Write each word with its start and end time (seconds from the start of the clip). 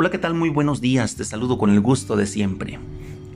Hola, 0.00 0.12
¿qué 0.12 0.18
tal? 0.18 0.34
Muy 0.34 0.48
buenos 0.48 0.80
días, 0.80 1.16
te 1.16 1.24
saludo 1.24 1.58
con 1.58 1.70
el 1.70 1.80
gusto 1.80 2.14
de 2.14 2.26
siempre. 2.26 2.78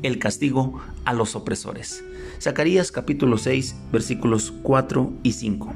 El 0.04 0.20
castigo 0.20 0.80
a 1.04 1.12
los 1.12 1.34
opresores. 1.34 2.04
Zacarías 2.40 2.92
capítulo 2.92 3.36
6 3.36 3.74
versículos 3.90 4.54
4 4.62 5.12
y 5.24 5.32
5. 5.32 5.74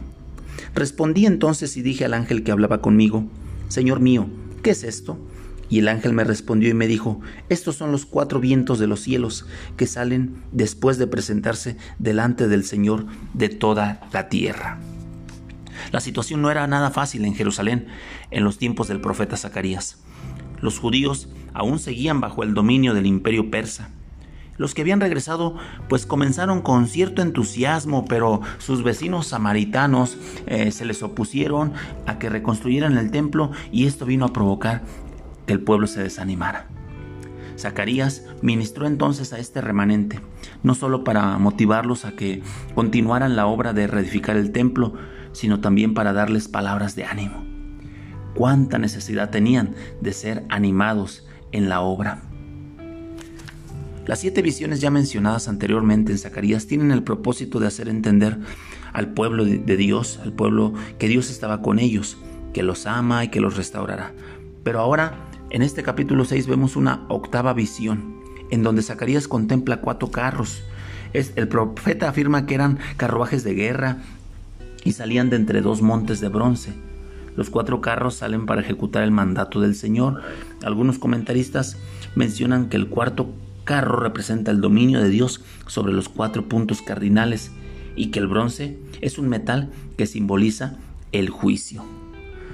Respondí 0.77 1.27
entonces 1.27 1.77
y 1.77 1.83
dije 1.83 2.05
al 2.05 2.15
ángel 2.15 2.45
que 2.45 2.53
hablaba 2.53 2.83
conmigo, 2.83 3.25
Señor 3.67 3.99
mío, 3.99 4.29
¿qué 4.63 4.71
es 4.71 4.85
esto? 4.85 5.19
Y 5.69 5.81
el 5.81 5.89
ángel 5.89 6.13
me 6.13 6.23
respondió 6.23 6.69
y 6.69 6.75
me 6.75 6.87
dijo, 6.87 7.21
estos 7.49 7.75
son 7.75 7.91
los 7.91 8.07
cuatro 8.07 8.39
vientos 8.39 8.79
de 8.79 8.87
los 8.87 9.01
cielos 9.01 9.45
que 9.77 9.89
salen 9.89 10.37
después 10.53 10.99
de 10.99 11.09
presentarse 11.09 11.77
delante 11.99 12.47
del 12.47 12.63
Señor 12.63 13.07
de 13.35 13.49
toda 13.49 14.09
la 14.13 14.29
tierra. 14.29 14.79
La 15.91 15.99
situación 15.99 16.43
no 16.43 16.51
era 16.53 16.65
nada 16.69 16.93
fácil 16.93 17.25
en 17.25 17.35
Jerusalén 17.35 17.89
en 18.31 18.45
los 18.45 18.57
tiempos 18.57 18.87
del 18.87 19.01
profeta 19.01 19.37
Zacarías. 19.37 19.99
Los 20.61 20.79
judíos 20.79 21.29
aún 21.53 21.79
seguían 21.79 22.21
bajo 22.21 22.43
el 22.43 22.55
dominio 22.55 22.95
del 22.95 23.07
imperio 23.07 23.51
persa. 23.51 23.91
Los 24.59 24.75
que 24.75 24.83
habían 24.83 25.01
regresado 25.01 25.57
pues 25.89 26.07
comenzaron 26.07 26.63
con 26.63 26.87
cierto 26.87 27.23
entusiasmo, 27.23 28.07
pero 28.07 28.41
sus 28.59 28.83
vecinos 28.83 29.27
samaritanos 29.27 30.17
eh, 30.47 30.71
se 30.71 30.85
les 30.85 31.03
opusieron 31.03 31.73
a 32.07 32.19
que 32.19 32.31
reconstruyeran 32.31 32.97
el 32.97 33.11
templo 33.11 33.51
y 33.71 33.87
esto 33.87 34.07
vino 34.07 34.25
a 34.25 34.33
provocar 34.33 34.83
que 35.47 35.53
el 35.53 35.61
pueblo 35.61 35.87
se 35.87 36.03
desanimara. 36.03 36.69
Zacarías 37.59 38.25
ministró 38.43 38.87
entonces 38.87 39.33
a 39.33 39.39
este 39.39 39.61
remanente, 39.61 40.21
no 40.63 40.75
solo 40.75 41.05
para 41.05 41.39
motivarlos 41.39 42.05
a 42.05 42.13
que 42.13 42.43
continuaran 42.75 43.37
la 43.37 43.47
obra 43.47 43.73
de 43.73 43.87
reedificar 43.87 44.37
el 44.37 44.53
templo, 44.53 44.95
sino 45.33 45.61
también 45.61 45.95
para 45.95 46.13
darles 46.13 46.49
palabras 46.49 46.97
de 46.97 47.05
ánimo 47.05 47.56
cuánta 48.37 48.79
necesidad 48.79 49.31
tenían 49.31 49.75
de 50.01 50.13
ser 50.13 50.45
animados 50.49 51.27
en 51.53 51.69
la 51.69 51.81
obra. 51.81 52.23
Las 54.07 54.21
siete 54.21 54.41
visiones 54.41 54.81
ya 54.81 54.91
mencionadas 54.91 55.49
anteriormente 55.49 56.13
en 56.13 56.19
Zacarías 56.19 56.69
tienen 56.69 56.93
el 56.93 57.03
propósito 57.03 57.59
de 57.59 57.67
hacer 57.67 57.89
entender 57.89 58.39
al 58.93 59.09
pueblo 59.09 59.45
de 59.45 59.77
Dios, 59.77 60.21
al 60.23 60.33
pueblo 60.33 60.75
que 60.99 61.09
Dios 61.09 61.29
estaba 61.29 61.61
con 61.61 61.81
ellos, 61.81 62.17
que 62.55 62.63
los 62.63 62.87
ama 62.87 63.25
y 63.25 63.29
que 63.29 63.41
los 63.41 63.57
restaurará. 63.57 64.13
Pero 64.63 64.79
ahora, 64.79 65.29
en 65.51 65.63
este 65.63 65.83
capítulo 65.83 66.25
6 66.25 66.47
vemos 66.47 66.77
una 66.77 67.05
octava 67.09 67.53
visión, 67.53 68.21
en 68.51 68.63
donde 68.63 68.83
Zacarías 68.83 69.27
contempla 69.27 69.81
cuatro 69.81 70.11
carros. 70.11 70.63
el 71.13 71.49
profeta 71.49 72.09
afirma 72.09 72.47
que 72.47 72.55
eran 72.55 72.79
carruajes 72.97 73.43
de 73.43 73.55
guerra 73.55 73.99
y 74.85 74.93
salían 74.93 75.31
de 75.31 75.37
entre 75.37 75.63
dos 75.63 75.83
montes 75.83 76.21
de 76.21 76.29
bronce. 76.29 76.86
Los 77.37 77.51
cuatro 77.51 77.81
carros 77.81 78.15
salen 78.15 78.47
para 78.47 78.63
ejecutar 78.63 79.03
el 79.03 79.11
mandato 79.11 79.61
del 79.61 79.75
Señor. 79.75 80.23
Algunos 80.65 80.99
comentaristas 80.99 81.77
mencionan 82.15 82.69
que 82.69 82.77
el 82.77 82.89
cuarto 82.89 83.29
carro 83.65 84.01
representa 84.01 84.51
el 84.51 84.61
dominio 84.61 85.01
de 85.01 85.11
Dios 85.11 85.43
sobre 85.67 85.93
los 85.93 86.09
cuatro 86.09 86.49
puntos 86.49 86.83
cardinales 86.83 87.51
y 87.95 88.11
que 88.11 88.21
el 88.21 88.29
bronce 88.29 88.79
es 89.01 89.19
un 89.19 89.29
metal 89.29 89.71
que 89.97 90.07
simboliza 90.07 90.77
el 91.13 91.31
juicio. 91.31 91.85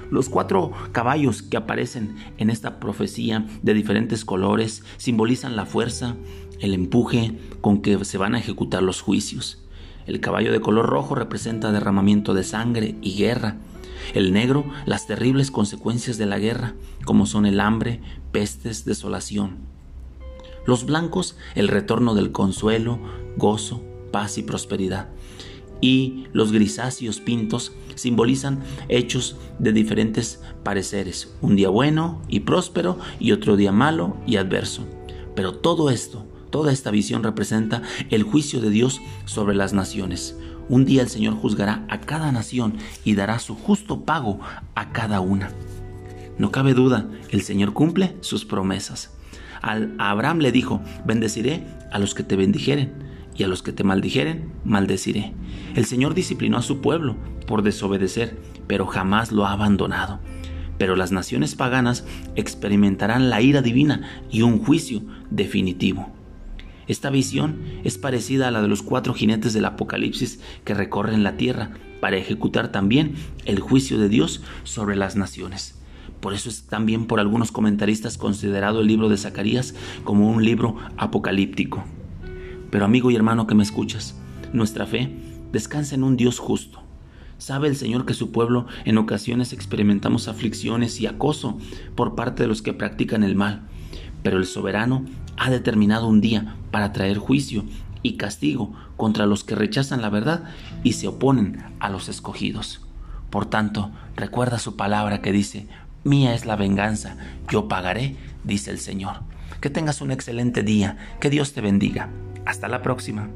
Los 0.09 0.29
cuatro 0.29 0.71
caballos 0.91 1.41
que 1.41 1.57
aparecen 1.57 2.15
en 2.37 2.49
esta 2.49 2.79
profecía 2.79 3.47
de 3.61 3.73
diferentes 3.73 4.25
colores 4.25 4.83
simbolizan 4.97 5.55
la 5.55 5.65
fuerza, 5.65 6.15
el 6.59 6.73
empuje 6.73 7.37
con 7.61 7.81
que 7.81 8.03
se 8.05 8.17
van 8.17 8.35
a 8.35 8.39
ejecutar 8.39 8.83
los 8.83 9.01
juicios. 9.01 9.59
El 10.05 10.19
caballo 10.19 10.51
de 10.51 10.59
color 10.59 10.85
rojo 10.87 11.15
representa 11.15 11.71
derramamiento 11.71 12.33
de 12.33 12.43
sangre 12.43 12.95
y 13.01 13.15
guerra. 13.15 13.57
El 14.13 14.33
negro, 14.33 14.65
las 14.85 15.07
terribles 15.07 15.51
consecuencias 15.51 16.17
de 16.17 16.25
la 16.25 16.39
guerra, 16.39 16.75
como 17.05 17.25
son 17.25 17.45
el 17.45 17.59
hambre, 17.59 18.01
pestes, 18.31 18.85
desolación. 18.85 19.57
Los 20.65 20.85
blancos, 20.85 21.37
el 21.55 21.67
retorno 21.67 22.15
del 22.15 22.31
consuelo, 22.31 22.99
gozo, 23.37 23.83
paz 24.11 24.37
y 24.37 24.43
prosperidad. 24.43 25.09
Y 25.81 26.27
los 26.31 26.53
grisáceos 26.53 27.19
pintos 27.19 27.73
simbolizan 27.95 28.63
hechos 28.87 29.35
de 29.59 29.73
diferentes 29.73 30.41
pareceres, 30.63 31.33
un 31.41 31.57
día 31.57 31.69
bueno 31.69 32.21
y 32.29 32.41
próspero 32.41 32.97
y 33.19 33.33
otro 33.33 33.57
día 33.57 33.73
malo 33.73 34.15
y 34.25 34.37
adverso. 34.37 34.87
Pero 35.35 35.55
todo 35.55 35.89
esto, 35.89 36.25
toda 36.51 36.71
esta 36.71 36.91
visión 36.91 37.23
representa 37.23 37.81
el 38.09 38.23
juicio 38.23 38.61
de 38.61 38.69
Dios 38.69 39.01
sobre 39.25 39.55
las 39.55 39.73
naciones, 39.73 40.37
un 40.69 40.85
día 40.85 41.01
el 41.01 41.09
Señor 41.09 41.35
juzgará 41.35 41.85
a 41.89 41.99
cada 41.99 42.31
nación 42.31 42.75
y 43.03 43.15
dará 43.15 43.39
su 43.39 43.55
justo 43.55 44.01
pago 44.05 44.39
a 44.75 44.91
cada 44.91 45.19
una. 45.19 45.51
No 46.37 46.51
cabe 46.51 46.73
duda, 46.73 47.09
el 47.29 47.41
Señor 47.41 47.73
cumple 47.73 48.15
sus 48.21 48.45
promesas. 48.45 49.11
Al 49.61 49.93
Abraham 49.97 50.39
le 50.39 50.51
dijo, 50.51 50.81
bendeciré 51.05 51.65
a 51.91 51.99
los 51.99 52.15
que 52.15 52.23
te 52.23 52.35
bendijeren 52.35 52.91
y 53.35 53.43
a 53.43 53.47
los 53.47 53.63
que 53.63 53.71
te 53.71 53.83
maldijeren, 53.83 54.51
maldeciré. 54.63 55.33
El 55.75 55.85
Señor 55.85 56.13
disciplinó 56.13 56.57
a 56.57 56.61
su 56.61 56.81
pueblo 56.81 57.15
por 57.47 57.61
desobedecer, 57.61 58.37
pero 58.67 58.85
jamás 58.87 59.31
lo 59.31 59.45
ha 59.45 59.53
abandonado. 59.53 60.19
Pero 60.77 60.95
las 60.95 61.11
naciones 61.11 61.55
paganas 61.55 62.05
experimentarán 62.35 63.29
la 63.29 63.41
ira 63.41 63.61
divina 63.61 64.01
y 64.31 64.41
un 64.41 64.63
juicio 64.63 65.01
definitivo. 65.29 66.11
Esta 66.87 67.09
visión 67.09 67.61
es 67.83 67.97
parecida 67.97 68.47
a 68.47 68.51
la 68.51 68.61
de 68.61 68.67
los 68.67 68.81
cuatro 68.81 69.13
jinetes 69.13 69.53
del 69.53 69.65
Apocalipsis 69.65 70.39
que 70.65 70.73
recorren 70.73 71.23
la 71.23 71.37
tierra 71.37 71.71
para 72.01 72.17
ejecutar 72.17 72.71
también 72.71 73.15
el 73.45 73.59
juicio 73.59 73.97
de 73.97 74.09
Dios 74.09 74.41
sobre 74.63 74.95
las 74.95 75.15
naciones. 75.15 75.79
Por 76.19 76.33
eso 76.33 76.49
es 76.49 76.63
también 76.63 77.05
por 77.05 77.19
algunos 77.19 77.51
comentaristas 77.51 78.17
considerado 78.17 78.81
el 78.81 78.87
libro 78.87 79.09
de 79.09 79.17
Zacarías 79.17 79.75
como 80.03 80.29
un 80.29 80.43
libro 80.43 80.77
apocalíptico. 80.97 81.83
Pero 82.69 82.85
amigo 82.85 83.11
y 83.11 83.15
hermano 83.15 83.47
que 83.47 83.55
me 83.55 83.63
escuchas, 83.63 84.15
nuestra 84.51 84.85
fe 84.85 85.13
descansa 85.51 85.95
en 85.95 86.03
un 86.03 86.17
Dios 86.17 86.39
justo. 86.39 86.81
Sabe 87.37 87.67
el 87.67 87.75
Señor 87.75 88.05
que 88.05 88.13
su 88.13 88.31
pueblo 88.31 88.67
en 88.85 88.97
ocasiones 88.97 89.51
experimentamos 89.53 90.27
aflicciones 90.27 90.99
y 91.01 91.07
acoso 91.07 91.57
por 91.95 92.15
parte 92.15 92.43
de 92.43 92.47
los 92.47 92.61
que 92.61 92.73
practican 92.73 93.23
el 93.23 93.35
mal, 93.35 93.67
pero 94.23 94.37
el 94.37 94.45
soberano 94.45 95.05
ha 95.37 95.49
determinado 95.51 96.07
un 96.07 96.21
día 96.21 96.55
para 96.71 96.93
traer 96.93 97.17
juicio 97.17 97.65
y 98.01 98.17
castigo 98.17 98.73
contra 98.97 99.25
los 99.25 99.43
que 99.43 99.55
rechazan 99.55 100.01
la 100.01 100.09
verdad 100.09 100.43
y 100.83 100.93
se 100.93 101.07
oponen 101.07 101.63
a 101.79 101.89
los 101.89 102.09
escogidos. 102.09 102.81
Por 103.29 103.45
tanto, 103.45 103.91
recuerda 104.15 104.59
su 104.59 104.75
palabra 104.75 105.21
que 105.21 105.31
dice, 105.31 105.67
Mía 106.03 106.33
es 106.33 106.45
la 106.45 106.55
venganza, 106.55 107.17
yo 107.49 107.67
pagaré, 107.67 108.15
dice 108.43 108.71
el 108.71 108.79
Señor. 108.79 109.21
Que 109.61 109.69
tengas 109.69 110.01
un 110.01 110.11
excelente 110.11 110.63
día, 110.63 110.97
que 111.21 111.29
Dios 111.29 111.53
te 111.53 111.61
bendiga. 111.61 112.09
Hasta 112.45 112.67
la 112.67 112.81
próxima. 112.81 113.29